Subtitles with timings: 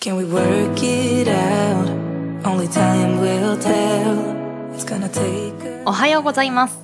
[0.00, 1.88] Can we work it out?
[2.44, 4.72] Only time will tell.
[4.72, 6.78] It's gonna take おはようございます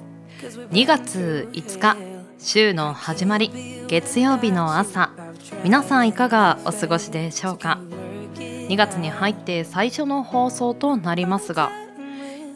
[0.73, 1.97] 2月5日
[2.39, 3.53] 週の始まり
[3.87, 5.11] 月曜日の朝
[5.63, 7.79] 皆さんいかがお過ごしでしょうか
[8.35, 11.71] ？2月に入って最初の放送となりますが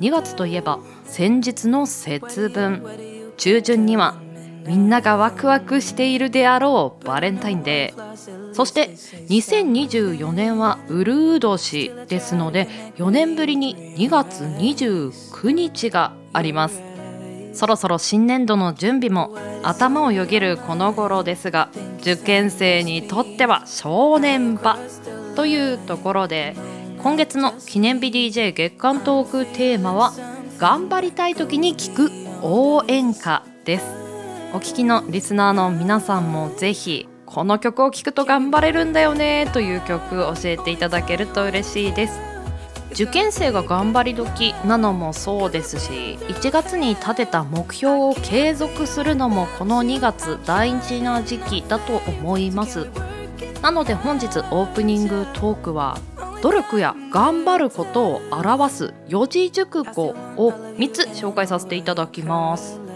[0.01, 4.17] 2月といえば先日の節分中旬には
[4.67, 8.55] みんながワクワクしているであろうバレンタインデー。
[8.55, 16.83] そして2024年はウルー年ですので4年ぶりに2月29日があります。
[17.53, 21.71] そろそろ新年度の準備も頭をよぎるこの頃ですが
[22.01, 24.79] 受験生にとっては正念場
[25.35, 26.55] というところで
[26.99, 30.13] 今月の記念日 DJ 月間トークテーマは
[30.59, 32.11] 頑張りたい時に聞く
[32.43, 33.98] 応援歌です。
[34.55, 42.19] お聞きのリスナーの皆さんもぜひこの曲を聴くと頑張れるんだよねという曲を教えていただけると嬉しいです。
[42.93, 52.89] 受験生が頑張り時なのもそうですし1月に立てた目標を継続するのもこの2月大事な時期だと思います。
[53.61, 55.99] なので本日オープニングトークは
[56.41, 62.88] 努力や頑張ることを表す四字熟語を3つ紹介させていただきます。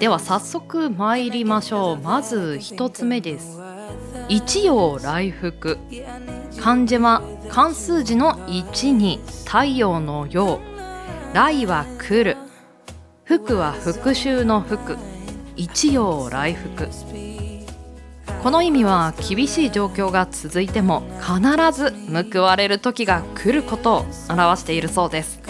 [0.00, 1.96] では早速参りましょう。
[1.98, 3.60] まず1つ目です。
[4.30, 5.76] 一陽来福。
[6.58, 10.58] 漢字は漢数字の1に太陽の陽。
[11.34, 12.38] 来は来る。
[13.24, 14.96] 福は復讐の福。
[15.54, 16.88] 一陽来福。
[18.42, 21.92] この意味は厳しい状況が続いても必ず
[22.32, 25.42] 報われる時が来ることを表しているそうです。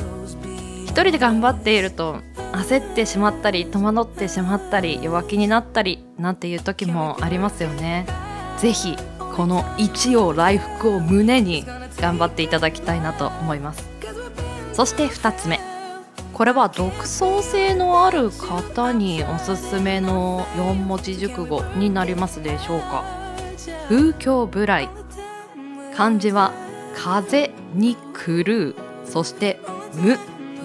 [0.86, 2.20] 一人で頑張っていると
[2.52, 8.06] 焦ってしまったり戸惑ってしまったり弱気になったりなんていう時もありますよね。
[8.58, 8.96] ぜひ
[9.36, 11.64] この一陽来福を胸に
[11.98, 13.88] 頑張っていただきたいなと思います。
[14.72, 15.60] そして2つ目。
[16.32, 23.04] これは独創性のある方におすすめの4文字熟語になりますでしょうか。
[23.88, 24.88] 風狂無来
[25.96, 26.52] 漢字は
[26.96, 28.74] 風に狂う。
[29.04, 29.60] そして
[29.94, 30.18] 無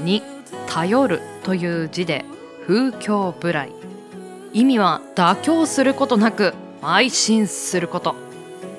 [0.04, 0.22] に
[0.68, 1.35] 頼る。
[1.46, 2.26] という字で
[2.68, 3.72] 風狂無来
[4.52, 8.16] 意味は妥協することなく邁進すること。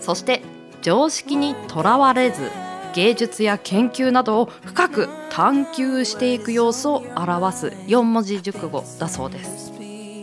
[0.00, 0.42] そして
[0.82, 2.50] 常識にとらわれず
[2.94, 9.72] 芸術や研究などを深く探求していく様子を表す4文字熟語だそうです。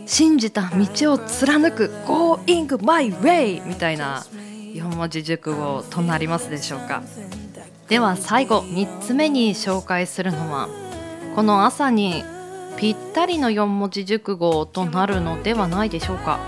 [0.06, 4.24] 信じた道を貫く Going my way みたいな
[4.74, 7.02] 4文字熟語となりますでしょうか。
[7.88, 10.68] では最後3つ目に紹介するのは
[11.34, 12.24] この朝に
[12.76, 16.38] ぴったりの4文字熟語となるのではないでしょうか。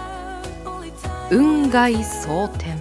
[1.31, 2.81] 雲外蒼天。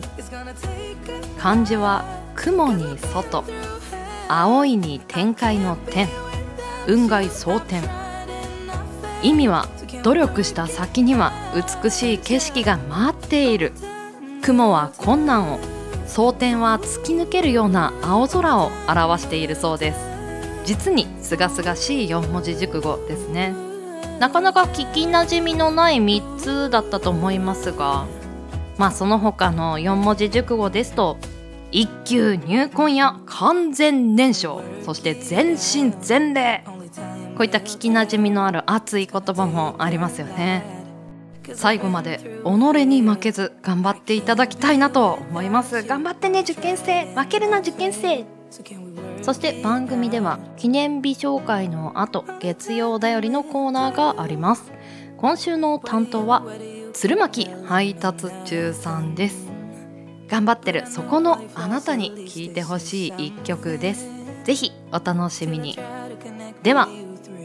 [1.37, 2.05] 漢字は
[2.35, 3.43] 雲に外。
[4.27, 6.07] 青いに展開の天。
[6.87, 7.83] 雲外蒼天。
[9.21, 9.67] 意味は
[10.03, 11.31] 努力した先には
[11.83, 13.73] 美しい景色が待っている。
[14.41, 15.59] 雲は困難を。
[16.07, 20.14] 蒼天は突き抜けるような青空を表しているそうです。
[20.65, 23.53] 実に清々しい4文字熟語ですね。
[24.19, 28.05] なかなか聞きなじみのない3つだったと思いますが
[28.77, 31.17] まあその他の4文字熟語ですと
[31.71, 36.63] 一級入魂や完全燃焼そして全身全霊。
[37.35, 40.63] こういった聞きなじみのある熱い言葉もありますよね。
[41.53, 45.83] 最後まで己に負けず頑張っていただきたいなと思います。
[45.83, 47.13] 頑張ってね受験生。
[47.13, 48.25] 負けるな受験生。
[49.25, 54.71] そして番組では記念日紹介の後月曜だよりのコーナーがあります。
[55.17, 56.43] 今週の担当は
[56.93, 59.47] 鶴巻配達中さんです。
[60.27, 64.07] 頑張ってるそこのあなたに聴いてほしい一曲です。
[64.43, 65.75] ぜひお楽しみに。
[66.61, 66.87] では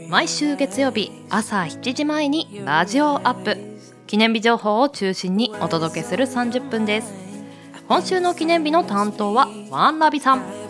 [0.07, 3.57] 毎週月曜日朝7時前にラジオアップ。
[4.05, 7.11] 記念日情報を中心にお届けする30分です。
[7.87, 10.60] 今週の記念日の担当はワンラビさん。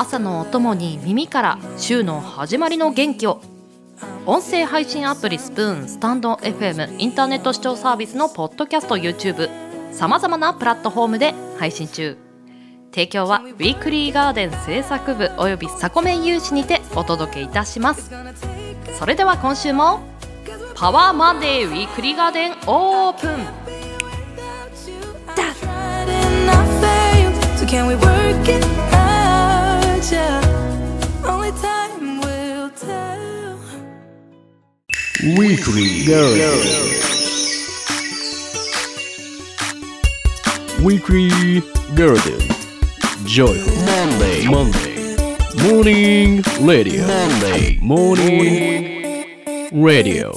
[0.00, 3.42] 朝のお供に耳から週の始まりの元気を。
[4.24, 9.50] 音声配信アプリスプーンスタンド FM インターネット視聴サービスのポッドキャスト YouTube
[9.92, 12.16] さまざまなプラットフォームで配信中。
[12.92, 18.10] 提供はウィークリーガーデン制作部およびサコメン有志にてお届けいたします。
[18.98, 20.00] それでは今週も
[20.76, 23.30] パワーマンデーウィークリーガーデンオープン。
[27.70, 28.89] Can we work it?
[30.12, 30.42] Out?
[30.42, 31.24] Yeah.
[31.24, 33.58] Only time will tell.
[35.36, 37.00] Weekly Garden.
[40.82, 41.28] Weekly
[41.94, 42.40] Garden
[43.26, 45.16] Joyful Monday Monday
[45.62, 49.26] Morning Radio Monday Morning
[49.72, 50.32] Radio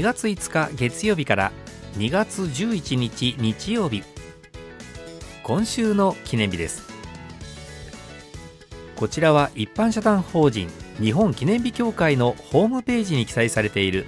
[0.00, 1.52] 2月5日月曜日から
[1.98, 4.02] 2月11日日曜日。
[5.42, 6.88] 今週の記念日です。
[8.96, 10.70] こちらは一般社団法人
[11.02, 14.06] 日本記念日協会のホームページに記載されている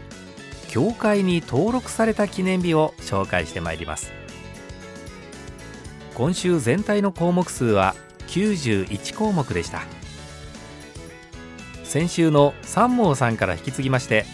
[0.70, 4.12] 協会に登録された記念日を紹介してまいります。
[6.14, 7.94] 今週全体の項目数は
[8.28, 9.82] 91項目でした。
[11.84, 14.24] 先週の三毛さんから引き継ぎまして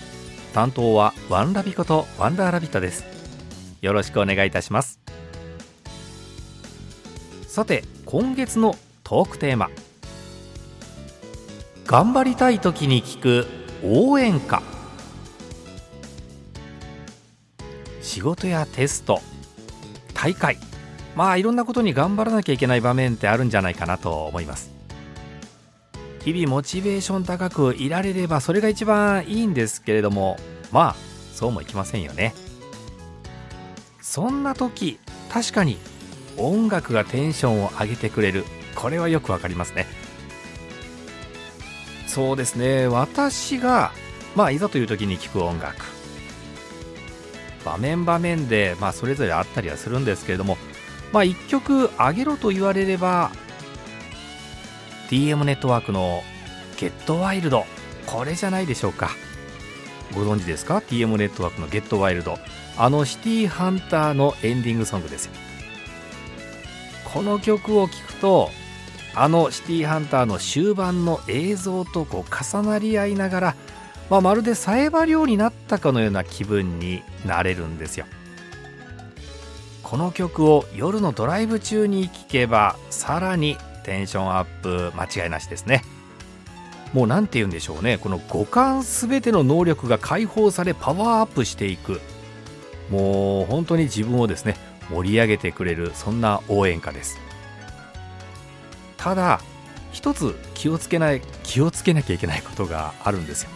[0.53, 3.05] 担当はワンラビことワンダーラビットです。
[3.81, 5.01] よろしくお願いいたします。
[7.47, 8.75] さて今月の
[9.05, 9.71] トークテーマ。
[11.87, 13.47] 頑張りたい時に聞く
[13.83, 14.63] 応援歌。
[18.03, 19.21] 仕事やテスト
[20.15, 20.59] 大会。
[21.15, 24.78] まあいろんなことに頑張らなきゃいけない場面ってあるんじゃないかなと思います。
[26.33, 30.37] 日々モチベーション高くいられればそれが一番いいんですけれども
[30.71, 30.97] まあ
[31.33, 32.35] そうもいきませんよね。
[34.03, 34.99] そんな時
[35.31, 35.79] 確かに
[36.37, 38.45] 音楽がテンションを上げてくれる。
[38.75, 39.87] これはよくわかりますね。
[42.07, 42.89] そうですね。
[42.89, 43.93] 私が
[44.37, 45.87] まあいざという時に聴く音楽。
[47.65, 50.59] 場面場面でまあそれぞれあったりはするんですけれども
[51.11, 53.31] まあ一曲あげろと言われれば
[55.09, 56.23] TM ネットワークの
[56.79, 57.65] 「ゲットワイルド。
[58.07, 59.11] これじゃないでしょうか。
[60.15, 62.39] ご存知ですか？TM ネットワークの「ゲットワイルド。
[62.81, 65.29] あのシティーハンターのエンディングソングです
[67.13, 68.51] この曲を聴くと
[69.17, 73.57] あのシティーハンターの終盤の映像とこう重なり合いながら、
[74.11, 78.07] まあ、まるでサエバ漁になったかのような気分になれるんですよ。
[79.83, 83.57] この曲を夜のドライブ中に聴けばさらに
[83.89, 85.83] テンションアップ間違いなしですね。
[86.93, 87.97] もう何て言うんでしょうね。
[87.97, 92.03] この五感全ての能力が解放されパワーアップしていく。
[92.91, 94.57] もう本当に自分をですね
[94.91, 97.19] 盛り上げてくれるそんな応援歌です。
[98.99, 99.41] ただ
[99.91, 103.51] 一つ気をつけない気をつけなきゃいけないことがあるんですよ。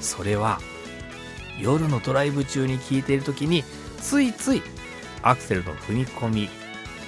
[0.00, 0.58] それは
[1.60, 3.62] 夜のドライブ中に聴いている時に
[4.00, 4.62] ついつい
[5.22, 6.48] アクセルの踏み込み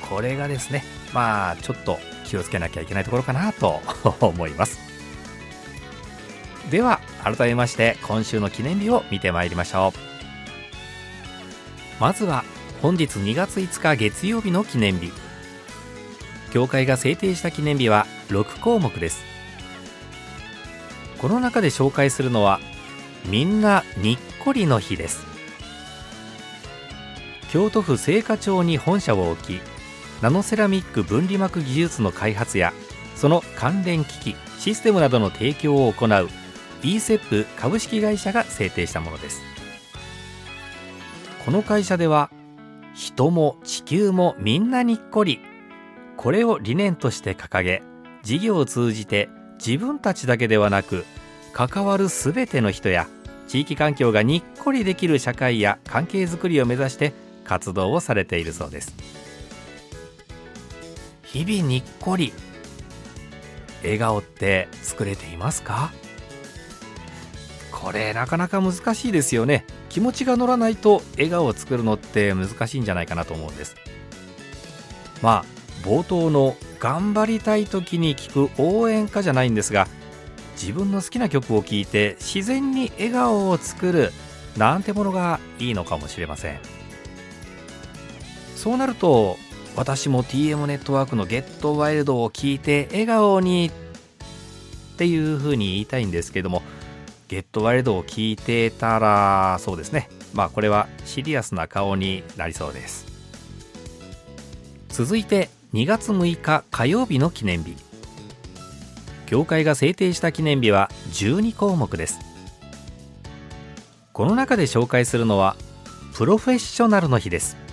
[0.09, 3.81] これがですねまあちょっと気をつけなきゃいけないところかなと
[4.21, 4.79] 思います。
[6.71, 9.99] では改めまして今週の記念日を見てまいりましょう。
[12.01, 12.45] まずは
[12.83, 15.13] 本日2月5日月曜日の記念日。
[16.53, 19.23] 教会が制定した記念日は6項目です。
[21.19, 22.61] この中で紹介するのは
[23.27, 25.27] みんなにっこりの日です。
[27.51, 29.61] 京都府精華町に本社を置き
[30.23, 32.73] ナノセラミック分離膜技術の開発や
[33.15, 36.29] その関連機器システムなどの提供を行う
[36.83, 39.43] ESEP 株式会社が制定したものです。
[41.45, 42.31] この会社では
[42.95, 45.41] 人も地球もみんなにっこり。
[46.17, 47.83] これを理念として掲げ
[48.25, 49.29] 事業を通じて
[49.65, 51.05] 自分たちだけではなく
[51.53, 53.07] 関わるすべての人や
[53.47, 57.13] 地域環境がにっこりできる社会や関係づくりを目指して
[57.45, 58.93] 活動をされているそうです。
[61.33, 62.33] 日々にっこり
[63.83, 65.93] 笑顔って作れていますか？
[67.71, 69.65] これなかなか難しいですよね。
[69.89, 73.77] 気持ちが乗らないと笑顔を作るのって難しいんじゃないかなと思うんです。
[75.23, 75.45] まあ
[75.87, 79.87] 冒頭の頑張りたい時に聞く応援歌じゃないんですが
[80.61, 84.13] 自分の好きな曲を聴いて自然に笑顔を作る
[84.57, 86.59] なんてものがいいのかもしれません。
[88.57, 89.39] そうなると
[89.79, 96.65] 私も TM ネットワークのゲットワイルドを聞いて笑顔にっていう風に言いたいんですけども
[97.29, 100.09] ゲットワイルドを聞いてたらそうですね。
[100.35, 103.07] まあこれはシリアスな顔になりそうです。
[104.89, 107.77] 続いて2月6日火曜日の記念日。
[109.27, 112.19] 協会が制定した記念日は12項目です。
[114.13, 115.55] この中で紹介するのは
[116.15, 117.68] プロフェッショナルの日です。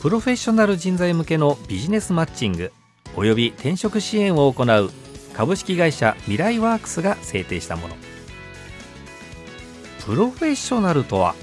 [0.00, 2.72] プロフェッショナル人材向けのビジネスマッチング
[3.16, 4.90] および転職支援を行う
[5.34, 7.96] 株式会社ミライワークスが制定したもの。
[10.06, 11.34] プロフェッショナルとは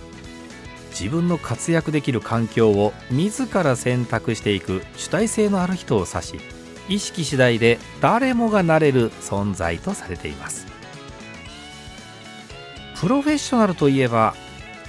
[0.89, 6.39] 自分の活躍できる環境を自ら選択していく主体性のある人を指し
[6.89, 10.65] 意識次第で誰もがなれる存在とされています。
[12.99, 14.33] プロフェッショナルといえば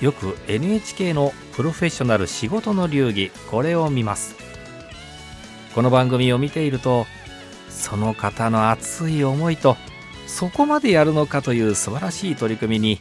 [0.00, 4.36] よく NHK のプロフェッショナル仕事の流儀これを見ます。
[5.74, 7.04] この番組を見ていると
[7.68, 9.76] その方の熱い思いと
[10.28, 13.00] そこまでやるのかという素晴らしい取り組みに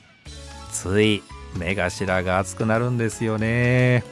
[0.71, 1.21] つい
[1.55, 4.03] 目頭が熱くなるんですよね。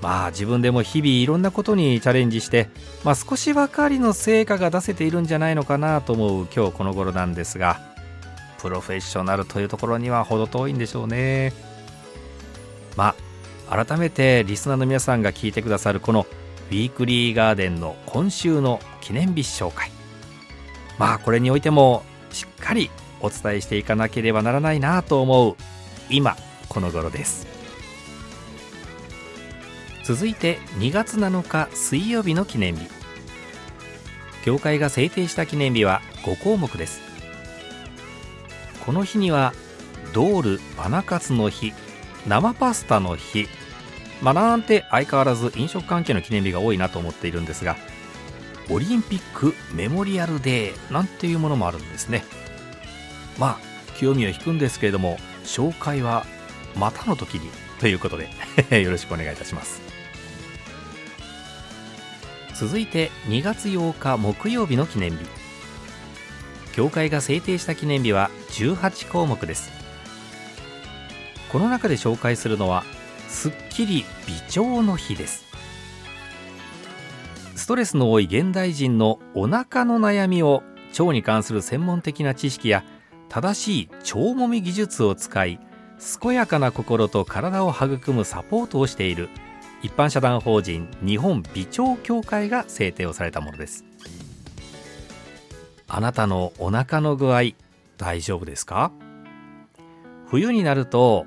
[0.00, 2.70] まあ自分でも日々いろんなことにチャレンジして、
[3.04, 7.82] まあ、少しばかりの成果が出せているんじゃないのかなと思う今日この頃なんですが
[8.62, 11.52] プロフェッショナルというところには程遠いんでしょうね。
[12.96, 13.14] ま
[13.68, 16.26] あ改めてリスナーの皆さんが聞いてくださるこの
[16.70, 19.90] ウィークリーガーデンの今週の記念日紹介。
[20.98, 25.56] まあこれにおいてもしっかりお伝えしていかなければならないなと思う
[26.10, 26.36] 今
[26.68, 27.46] この頃です。
[30.04, 32.88] 続いて2月7日水曜日の記念日。
[34.44, 37.00] 教会が制定した記念日は5項目です。
[38.84, 39.54] この日には
[40.12, 41.72] ドールバナカツの日
[42.26, 43.48] 生パスタの日。
[44.22, 47.76] まあなんて相変わらず飲食関係の記念日が多いなと思っているんですが
[48.70, 52.24] オリンピックメモリアルデーなんていうものもあるんですね。
[53.38, 56.24] まあ興味を引くんですけれども紹介は
[56.76, 57.50] またの時に
[57.80, 58.30] ということで
[58.82, 59.82] よろしくお願いいたします。
[62.54, 65.18] 続いて2月8日木曜日の記念日。
[66.72, 69.81] 教会が制定した記念日は18項目です。
[71.52, 72.82] この中で紹介するのは
[73.28, 75.44] すっきり美腸の日です。
[77.54, 80.62] ストレスの多い現代人のお腹の悩みを
[80.98, 82.82] 腸に関する専門的な知識や
[83.28, 85.60] 正しい腸もみ技術を使い
[86.22, 89.28] 健やかな心と体を育むサポートをしている
[89.82, 93.84] 一般社団法人日本美腸協会が制定をされたものです。
[95.86, 97.42] あなたのお腹の具合
[97.98, 98.90] 大丈夫ですか？
[100.28, 101.26] 冬になると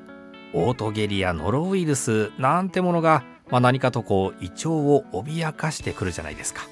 [0.56, 6.68] オートゲリやノロウイルスなんてものが、まあ、何かとこう胃腸を脅かしてくるじゃないですか、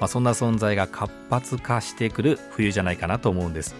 [0.00, 3.74] まあ、そんな存在が活発化してくる冬じゃないかなと思うんです。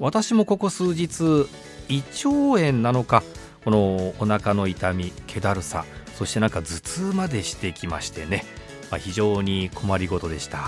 [0.00, 1.48] 私もここ数日
[1.88, 3.22] 胃腸炎なのか
[3.64, 8.44] このお腹の痛み気だるさそしてなんか頭痛までしてきましてね、
[8.90, 10.58] まあ、非常に困りごとでした。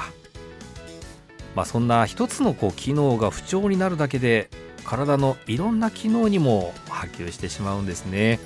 [1.56, 4.50] まあそんな一つのこう機能が不調になるだけで
[4.84, 8.38] 体のいろんな機能にも波及してしまうんですね。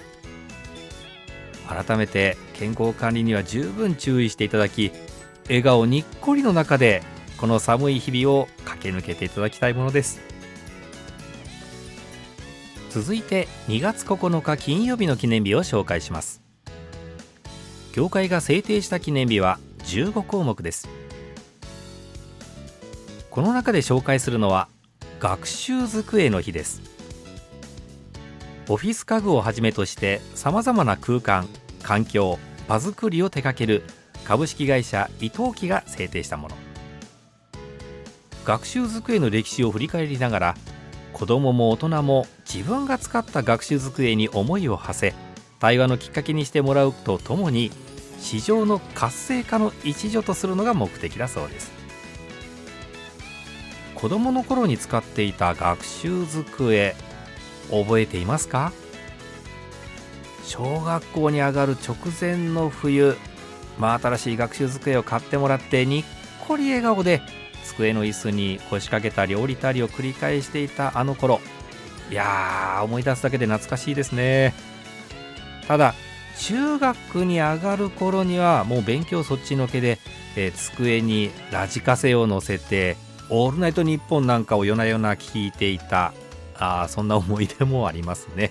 [1.68, 4.92] 改めて健康管理には十分注意していただき
[5.46, 7.02] 笑顔にっこりの中で
[7.38, 10.20] この寒い日々を駆け抜けていただきたいものです。
[12.90, 16.42] 続いて2月9日金曜日の記念日を紹介します。
[17.92, 20.88] 教会が制定した記念日は15項目です。
[23.30, 24.68] この中で紹介するのは
[25.24, 26.82] 学習机の日です。
[28.68, 31.48] オフィス家具をはじめとしてさまざまな空間
[31.82, 32.38] 環境
[32.68, 33.84] 場作りを手掛ける
[34.26, 36.56] 株式会社伊藤機が制定したもの。
[38.44, 40.56] 学習机の歴史を振り返りながら
[41.14, 45.16] 子どもも大人も自分が使った学習机に思いを馳せ
[45.58, 47.70] 対話のきっかけにしてもらうとともに
[48.18, 51.83] 市場の活性化の一助とするのが目的だそうです。
[54.04, 56.94] 子どもの頃に使っていた学習机
[57.70, 58.70] 覚えていますか？
[60.44, 63.16] 小学校に上がる直前の冬、
[63.78, 66.04] まあ、新しい学習机を買ってもらってにっ
[66.46, 67.22] こり笑顔で
[67.64, 71.40] 机の椅子に腰掛けたり降りたりを繰り返していたあの頃。
[72.10, 74.52] いやー思い出すだけで懐かしいですね。
[75.66, 75.94] ただ
[76.40, 79.98] 中学に上がる頃にはもう勉強そっちのけで、
[80.36, 82.98] えー机にラジカセを乗せて
[83.30, 86.12] 「オールナイトニッポン」なんかを夜な夜な聞いていた
[86.56, 88.50] あそんな思い出もありますね。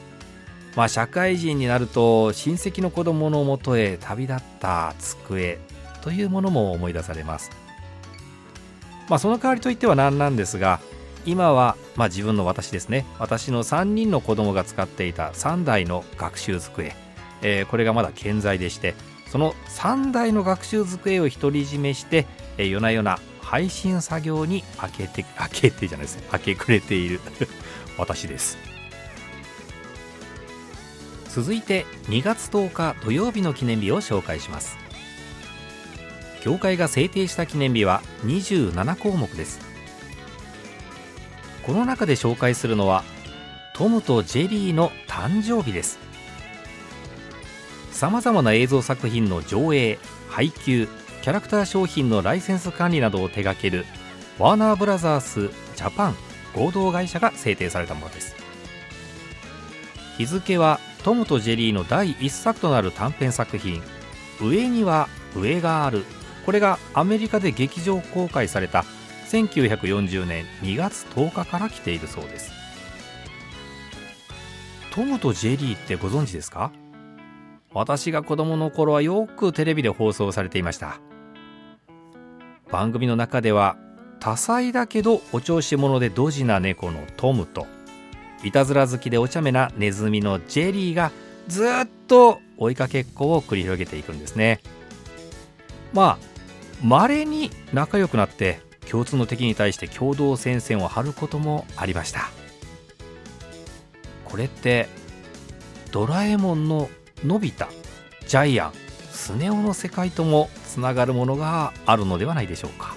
[0.76, 5.58] まあ社会人になると親戚の子供のもとへ旅立った机
[6.02, 7.50] というものも思い出されます。
[9.08, 10.80] まあその代わりといっては何なんですが
[11.26, 13.04] 今は、まあ、自分の私ですね。
[13.18, 16.94] 私の3人の子供が使っていた3台の学習机、
[17.42, 18.94] えーこれがまだ健在でして
[19.28, 22.26] その3台の学習机を独り占めして、
[22.56, 23.18] えー夜な夜な
[23.50, 26.22] 配信作業に明けて 明けてじゃないですね。
[26.32, 27.20] 明け暮れている。
[27.98, 28.56] 私です。
[31.28, 34.76] 続いて2月10日土曜日の記念日を紹介します。
[36.42, 39.58] 教会が制定した記念日は27項目です。
[41.64, 43.02] この中で紹介するのは
[43.74, 45.98] トムとジェリーの誕生日です。
[47.90, 50.88] さまざまな映像作品の上映配給
[51.22, 53.84] キャラクター商品のライセンス管理などを手掛ける
[54.38, 56.14] ワーナーブラザースジャパン
[56.54, 58.34] 合同会社が制定されたものです。
[60.16, 63.82] 日付はトムとジェリーの第1作となる短編作品
[64.40, 66.04] 「上には上がある」
[66.44, 68.84] これがアメリカで劇場公開された
[69.28, 72.50] 1940年2月10日から来ているそうです。
[74.90, 76.72] トムとジェリーってご存知ですか？
[77.72, 80.98] 私が子供の頃はよくテレビで放送されていました。
[82.70, 83.76] 番組の中では
[84.20, 87.66] 多彩だけどお調子者でドジな猫のトムと
[88.44, 91.10] いたずら好きでお茶目なネズミのジェリーが
[91.48, 94.60] ずっと追いかけっこを繰り広げていくんですね。
[95.92, 96.18] まあ
[96.82, 102.30] 稀に仲良くなって共通の敵に対して共同戦線を張ることもありました。
[104.24, 104.88] これって
[105.90, 106.88] ドラえもんの
[107.24, 107.66] のび太
[108.26, 108.72] ジャイアン
[109.20, 112.96] スネ夫の世界ともつながるものがあるのではないでしょうか。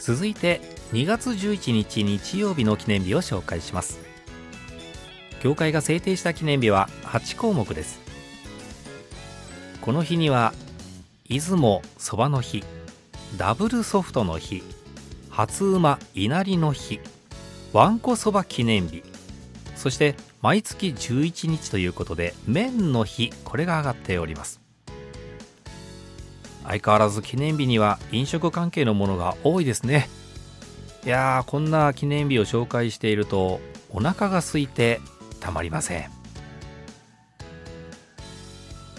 [0.00, 0.60] 続いて
[0.92, 4.00] 2月11日日曜日の記念日を紹介します。
[5.40, 8.00] 協会が制定した記念日は8項目です。
[9.80, 10.52] この日には
[11.28, 12.64] 出雲そばの日
[13.36, 14.64] ダブルソフトの日
[15.30, 16.98] 初馬稲荷の日
[17.72, 19.04] わんこそば記念日
[19.76, 24.60] そして毎月11日ということで麺の日これが上がっております。
[26.64, 30.08] 相変わらず記念日には飲食関係のものが多いですね。
[31.04, 35.00] いやーこんな記念日を紹介しているとお腹が空いて
[35.40, 36.10] たまりません。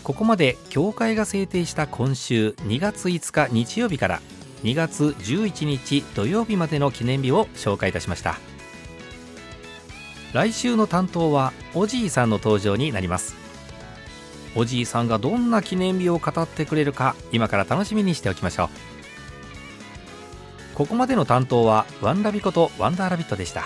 [0.04, 4.22] ここまで協会が制定した今週2月5日日曜日から
[4.64, 8.49] 2月11日土曜日までの記念日を紹介いたしました。
[10.34, 13.36] 来週の担当はおじいさんの登場になります。
[14.56, 18.70] おじいさんがどんな記念日を語ってくれるか今から楽しみにしておきましょう。
[20.76, 23.66] ここまでの担当はワンラビことワンダーラビットでした。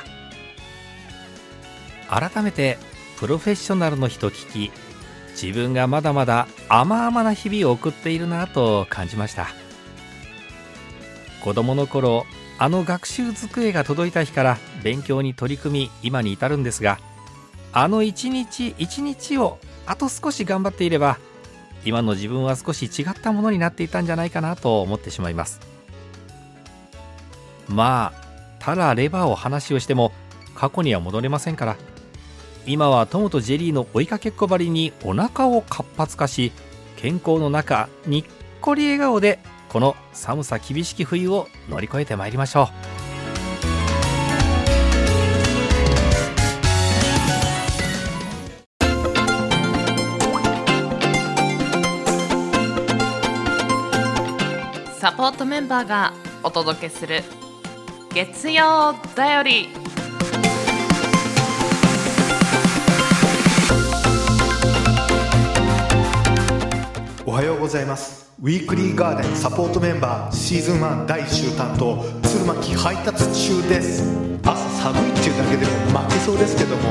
[2.10, 2.78] 改めて
[3.20, 4.72] プロフェッショナルの人聞き
[5.32, 9.48] 自分がまだまだ甘々な日々を送っているなと感じました。
[11.42, 12.26] 子供の頃
[12.58, 17.00] あの学習机が届いた日から勉強に取り組み今に至るんですが
[17.72, 21.18] あの一日一日をあと少し頑張っていれば
[21.86, 25.60] 今の自分は少し違ったものになっていたんじゃないかなと思ってしまいます。
[27.68, 28.24] まあ
[28.60, 30.12] ただレバーを話をしても
[30.56, 31.76] 過去には戻れませんから
[32.66, 36.52] 今はトムとジェリーの追いかけっこばりにお腹を活発化し
[36.96, 38.26] 健康の中にっ
[38.62, 42.93] こり笑顔でこの寒さ厳しき冬を乗り越えてまいりましょう。
[55.04, 56.14] サポートメンバーが
[56.44, 57.24] お届けする
[58.14, 59.68] 月曜だより。
[67.26, 68.32] おはようございます。
[68.42, 74.04] ウィークリーガーデンサポートメンバーシーズン1第1週担当鶴巻配達中です。
[74.42, 74.56] 朝
[74.94, 76.82] 寒いっていうだけでも負けそうですけども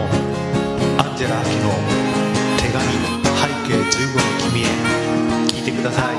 [0.99, 2.22] アンジェラ・アキの
[3.73, 4.67] 15の君へ。
[5.49, 6.17] 聞いてください。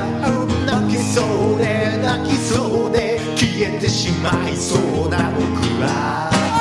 [0.66, 1.22] 泣きそ
[1.56, 5.44] うで泣きそうで消えてしまいそうな僕
[5.82, 6.53] は。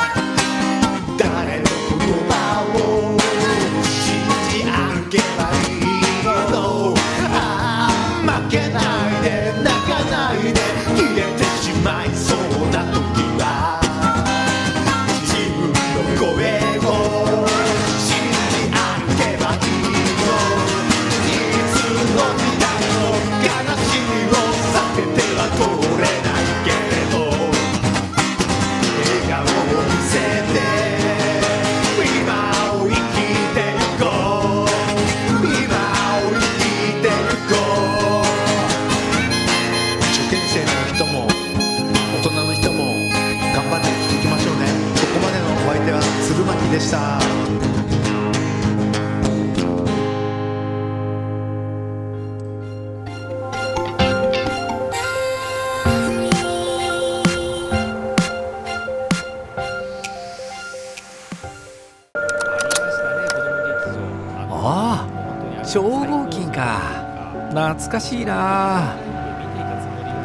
[67.93, 68.95] 懐かしいな。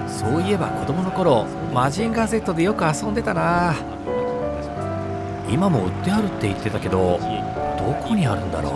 [0.08, 3.74] そういえば子供の頃マジンガー Z でよく遊んでたな。
[5.50, 7.20] 今も売ってあるって言ってたけど
[7.78, 8.72] どこにあるんだろう。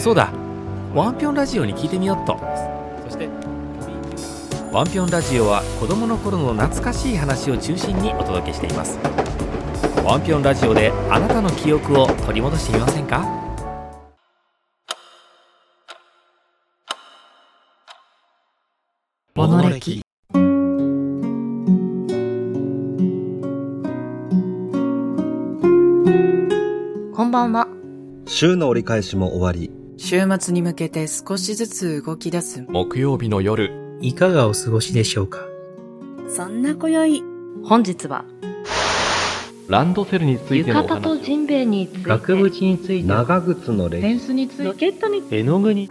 [0.00, 0.32] そうだ。
[0.94, 2.40] ワンピョンラジオに聞いてみよっと。
[4.72, 8.98] ワンピョンラジオは子供の頃の懐かしい話を中心にお届けしています。
[10.02, 13.45] ワンピョンラジオであなたの記憶を取り戻してみませんか？
[27.36, 27.68] ばんは。
[28.26, 29.70] 週の折り返しも終わり。
[29.98, 32.64] 週末に向けて少しずつ動き出す。
[32.68, 33.98] 木曜日の夜。
[34.00, 35.40] いかがお過ごしでしょうか？
[36.28, 37.22] そんな今宵、
[37.62, 38.24] 本日は。
[39.68, 42.08] ランドセルについてのお浴衣と話ジンベエについて。
[42.08, 43.06] 額縁について。
[43.06, 45.90] 長靴のスにつロケットに絵の具に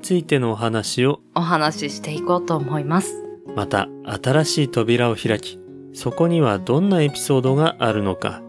[0.00, 1.20] ついてのお話を。
[1.34, 3.22] お話ししていこうと思います。
[3.54, 3.88] また
[4.22, 5.58] 新しい扉を開き
[5.92, 8.42] そこにはどんなエピソードがあるのか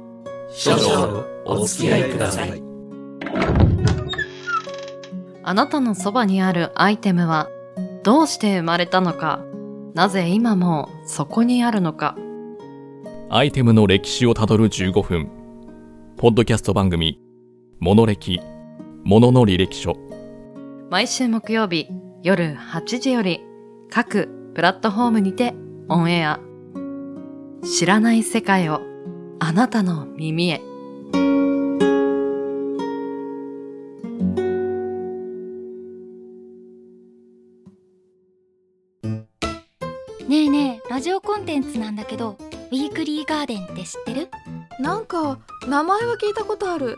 [0.52, 2.62] 少々お付き合いください。
[5.44, 7.48] あなたのそばにあるアイテムは
[8.04, 9.42] どうして生まれたのか？
[9.94, 12.16] なぜ今もそこにあるのか？
[13.30, 15.30] アイテムの歴史をたどる15分。
[16.18, 17.20] ポッドキャスト番組
[17.80, 18.40] 「モノレキ
[19.04, 19.96] ものの履歴書。
[20.90, 21.88] 毎週木曜日
[22.24, 23.42] 夜8時より
[23.90, 25.54] 各プラットフォームにて
[25.88, 26.40] オンエア。
[27.64, 28.82] 知らない世界を
[29.42, 30.62] あなたの耳へ。
[40.28, 44.30] ねえねえ、ラジオコンテンツなんだけど、ウィークリーガーデンって知ってる？
[44.80, 46.98] なんか名前は聞いたことある。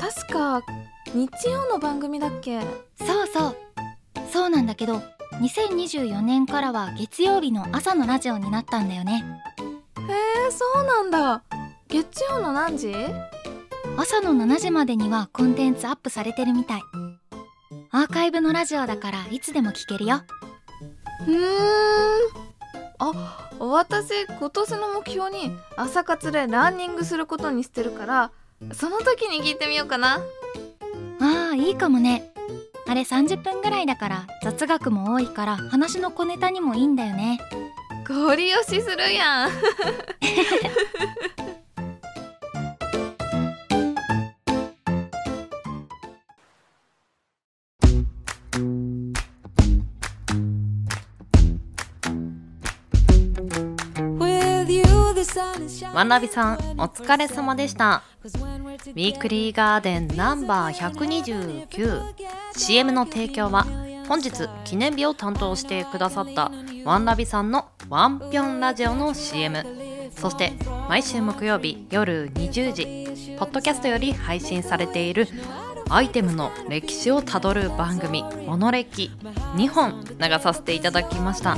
[0.00, 0.62] 確か
[1.14, 2.60] 日曜の番組だっけ？
[2.98, 3.56] そうそう。
[4.32, 5.02] そうなんだけど、
[5.40, 9.24] 2024年からは月曜日の朝のラジオになったんだよね。
[9.98, 11.42] えー、そうなんだ
[11.88, 12.94] 月曜の何時？
[13.96, 16.82] 朝の7時までにはコンテンツアップされてるみたい。
[17.90, 20.22] アーカイブのラジオだからいつでも聞けるよ。
[21.26, 21.40] うーん
[22.98, 28.30] あ私今年の目標に朝活でランニングすることにしてるから
[28.72, 30.20] その時に聞いてみようかな
[31.20, 32.30] ああ、いいかもね。
[32.86, 37.38] あれ30分ぐらいだから雑学も多いから話の小ネタにもいいんだよね。
[38.06, 39.50] ゴリ押しするやん
[55.94, 58.02] ワンラビさんお疲れ様でした。
[58.24, 60.90] ウィークリーガーデンナンバー
[61.70, 63.64] 129CM の提供は
[64.08, 64.32] 本日
[64.64, 66.50] 記念日を担当してくださった
[66.84, 69.64] ワンラビさんのワンピョンラジオの CM
[70.16, 70.52] そして
[70.88, 75.28] 毎週木曜日夜20時ポッドキャストより配信されている
[75.90, 79.12] アイテムの歴史をたどる番組「モノレキ」
[79.54, 81.56] 2本流させていただきました。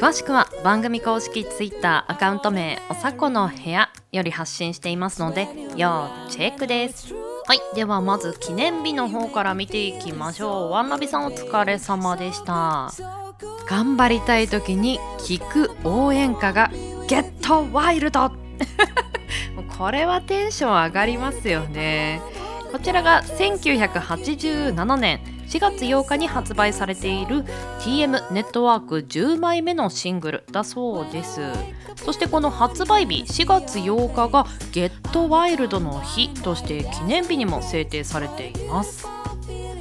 [0.00, 7.12] 詳しくは番組公式 Twitter アカウント名おさこの部屋より発信していますので要チェックです。
[7.14, 10.70] はいではまず記念日の方から見ていきましょう。
[10.70, 12.92] ワンラビさんお疲れ様でした。
[13.68, 16.70] 頑張りたい時に聞く応援歌が
[17.08, 18.30] ゲットワイルド
[19.76, 22.22] これはテンション上がりますよね。
[22.70, 27.44] こちらが1987年4月8日に発売されている
[27.80, 31.40] TM ネットワーク10枚目のシングルだそうです。
[31.96, 39.06] そしてこの発売日4月8日がゲットワイルドの日として記念日にも制定されています。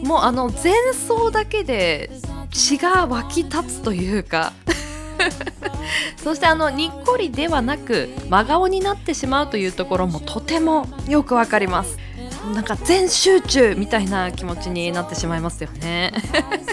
[0.03, 2.09] もうあの前奏だけで
[2.51, 4.53] 血が湧き立つというか。
[6.23, 11.97] そしてあのにっこりではなく真顔になってしまうというところもとてもよくわかります。
[12.53, 16.13] なんか全集中みたいな気持ちになってしまいますよね。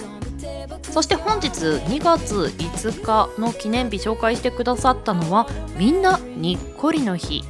[0.93, 7.45] そして本日2月5日の記念日紹介してくださったのはみんなにっこりの日。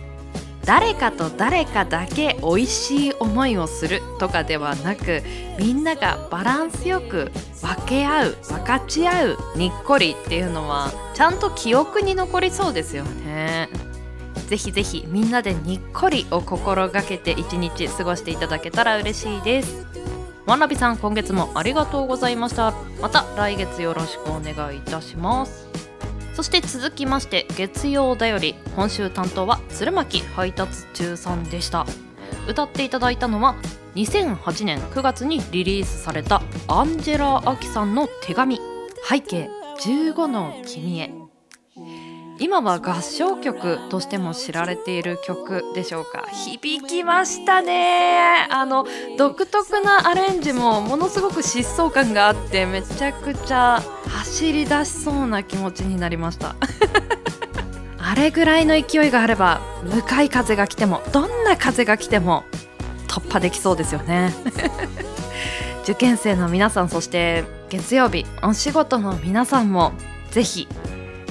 [0.65, 5.23] 誰かと誰かだけ美味しい思いをするとかではなく
[5.59, 13.69] みんながバランスよく分け合う分かち合うにっこりっていうのはちゃんと記憶に残りそうですよね。
[14.47, 19.87] ぜひぜひみんなでにっこりを心がけて一日過ごしていただけたら嬉しいです。
[20.47, 22.75] ワンラビさん今月もありがとうございました。
[23.01, 25.69] また来月よろしくお願いいたします。
[26.35, 31.87] そして続きまして月曜だより今週担当は鶴巻配達中さんでした。
[32.49, 33.55] 歌っていただいたのは
[33.95, 38.61] 2008年9月にリリースされたアンジェラ・アキさんの手紙。
[39.09, 39.49] 背景
[39.81, 41.24] 15の君へ。
[42.41, 46.27] 今は合唱曲としても知られている曲でしょうか？
[46.33, 48.47] 響きましたね。
[48.51, 48.85] あの
[49.17, 56.57] 独特なアレンジもものすごく疾走感があってめちゃくちゃ走り出しそうな気持ちになりました。
[57.99, 62.45] あれぐらいの勢いがあれば向かい風が来てもどんな風が来ても
[63.09, 64.35] 突破できそうですよね。
[65.85, 69.93] 受験生の皆さんそして月曜日お仕事の皆さんも
[70.31, 70.67] ぜひ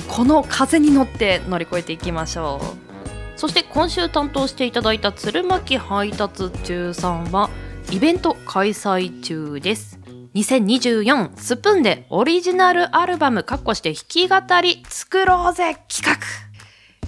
[0.07, 3.39] この風に乗って乗り越えていきましょう。
[3.39, 7.49] そして今週担当していただいた鶴巻配達中さんは
[7.91, 9.99] イベント開催中です。
[10.35, 16.43] 2024スプーンでオリジナルアルバムかっこして弾き語り作ろうぜ企画。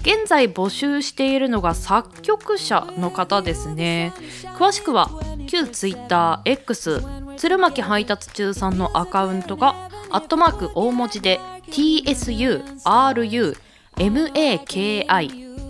[0.02, 4.12] 現在募集しているのが作曲者の方ですね。
[4.56, 5.10] 詳しくは
[5.48, 12.76] 旧 TwitterX 鶴巻配達中さんのアカウントがアットマーク大文字で TSURUMAKI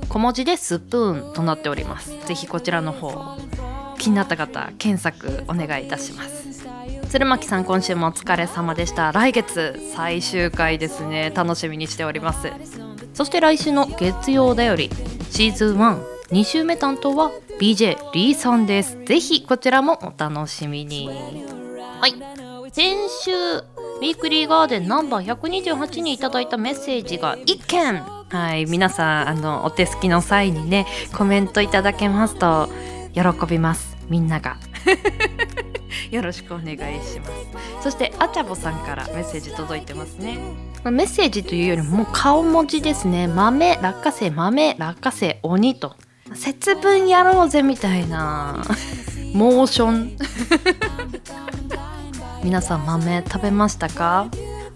[0.09, 2.11] 小文字でスプーンとなっております。
[2.27, 3.37] ぜひこちらの方
[3.99, 6.67] 気になった方検索お願いいたします。
[7.09, 9.13] 鶴巻さん今週もお疲れ様でした。
[9.13, 11.33] 来月最終回ですね。
[11.35, 12.53] 楽しみにしております。
[13.15, 14.91] そして来週の月曜だより
[15.31, 17.31] シーズン12週目担当は
[17.61, 18.99] BJ リーさんです。
[19.05, 21.09] ぜひこちらもお楽しみに。
[21.09, 22.15] はい。
[22.73, 23.31] 先週
[23.97, 28.03] ウィークリーガーデンナンバー128にいただいたメッセージが1件。
[28.29, 30.85] はい皆さんあのお手すきの際にね
[31.17, 32.69] コメントいただけますと
[33.15, 33.97] 喜びます。
[34.11, 34.59] みんなが。
[36.11, 37.33] よろしくお願いします。
[37.85, 40.39] そしてあちゃぼさんからメッセージ届いてますね。
[40.85, 43.29] メッセージというよりも顔文字ですね。
[43.29, 45.97] 豆落花生豆落花生鬼と。
[46.35, 48.63] 節分やろうぜみたいな。
[49.33, 50.17] モーション。
[52.47, 54.29] 皆さん豆食べましたか？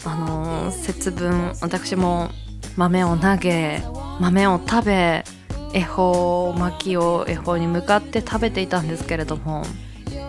[0.05, 2.29] あの節分私も
[2.77, 3.81] 豆を投げ
[4.19, 5.25] 豆を食べ
[5.73, 9.63] 恵方巻きを恵方に向かって食べていたんですけれども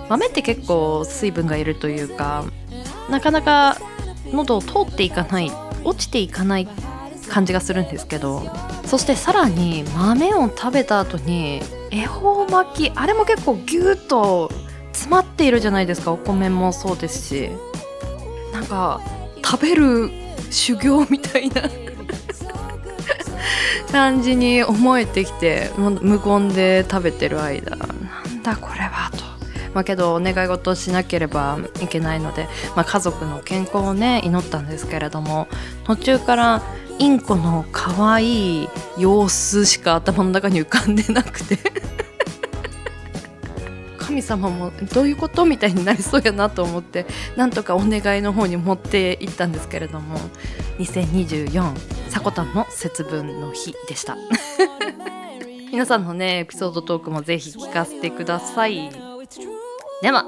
[0.08, 2.46] 豆って結構水分がいるというか
[3.10, 3.76] なかなか
[4.32, 5.52] 喉を通っていかない
[5.84, 6.68] 落ちていかない
[7.28, 8.44] 感じがするんですけど
[8.86, 14.52] そしてさらに豆を食べた後に恵方巻きあれも結構ギュッと
[14.92, 16.12] 詰まっているじゃないですか。
[16.12, 17.50] お米もそうですし。
[18.54, 19.02] なんか
[19.44, 20.10] 食べる
[20.50, 21.64] 修行みたいな。
[23.92, 27.76] 感じに思えてきて無言で食べてる間。
[27.76, 29.32] なんだこれはと。
[29.74, 35.48] まあ、けどお願い事をしなければいけないので、まあ、家族の健康をね祈ったんですけれども
[35.86, 36.62] 途中から
[37.00, 41.58] インコの可愛い様子しか頭の中に浮かんでなくて
[44.12, 47.06] 神様もどういうことみたいになりそうやなと思って
[47.38, 50.20] なんとかお願いの方に持っていったんですけれども
[50.80, 54.18] 2024さこたんの節分の日でした。
[55.72, 58.92] 皆さんのねエピソードトークもぜひ聞かせてください。
[60.02, 60.26] では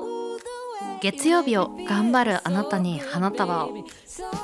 [1.01, 3.73] 月曜日を頑張るあなたに花束を。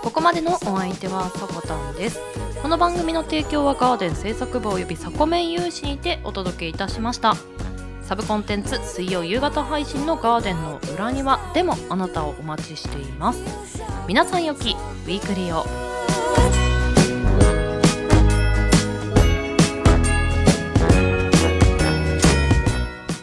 [0.04, 2.20] ここまでのお相手はさこたんです。
[2.62, 7.36] この番組の提供はガーデン制作部およびサコメン有志にてお届けいたしました。
[8.10, 13.40] サブコンテンツ水曜夕方配信のガーデンの裏庭でもあなたをお待ちしています。
[14.08, 15.64] 皆さんよきウィークリーを。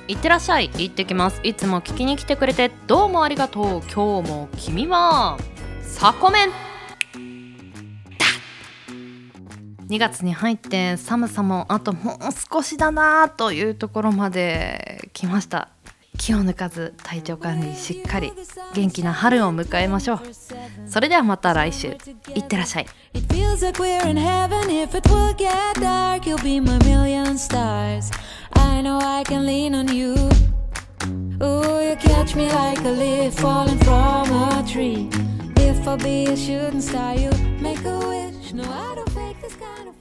[0.06, 0.70] いってらっしゃい。
[0.76, 1.40] 行ってきます。
[1.42, 3.82] いつも聞きに来てくれてどうもありがとう。
[3.92, 5.36] 今日も君は。
[5.82, 6.75] サコメン
[9.88, 12.18] 2月に入って寒さもあともう
[12.52, 15.68] 少しだなというところまで来ました。
[16.18, 18.32] 気を抜かず体調管理しっかり
[18.74, 20.20] 元気な春を迎えましょう。
[20.88, 21.96] それではまた来週。
[22.34, 22.86] いってらっしゃい。
[38.56, 39.95] No, I don't fake this kind of.